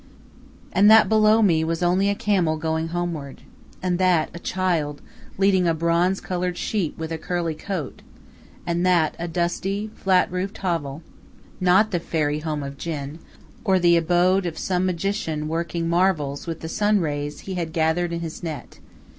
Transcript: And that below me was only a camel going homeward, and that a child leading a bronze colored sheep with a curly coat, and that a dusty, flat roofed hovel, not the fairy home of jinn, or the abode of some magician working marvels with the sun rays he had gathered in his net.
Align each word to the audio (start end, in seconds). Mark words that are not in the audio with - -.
And 0.73 0.89
that 0.89 1.07
below 1.07 1.43
me 1.43 1.63
was 1.63 1.83
only 1.83 2.09
a 2.09 2.15
camel 2.15 2.57
going 2.57 2.87
homeward, 2.87 3.43
and 3.83 3.99
that 3.99 4.31
a 4.33 4.39
child 4.39 4.99
leading 5.37 5.67
a 5.67 5.75
bronze 5.75 6.19
colored 6.19 6.57
sheep 6.57 6.97
with 6.97 7.11
a 7.11 7.19
curly 7.19 7.53
coat, 7.53 8.01
and 8.65 8.83
that 8.83 9.15
a 9.19 9.27
dusty, 9.27 9.91
flat 9.93 10.31
roofed 10.31 10.57
hovel, 10.57 11.03
not 11.59 11.91
the 11.91 11.99
fairy 11.99 12.39
home 12.39 12.63
of 12.63 12.79
jinn, 12.79 13.19
or 13.63 13.77
the 13.77 13.95
abode 13.95 14.47
of 14.47 14.57
some 14.57 14.87
magician 14.87 15.47
working 15.47 15.87
marvels 15.87 16.47
with 16.47 16.61
the 16.61 16.67
sun 16.67 16.99
rays 16.99 17.41
he 17.41 17.53
had 17.53 17.71
gathered 17.71 18.11
in 18.11 18.21
his 18.21 18.41
net. 18.41 18.79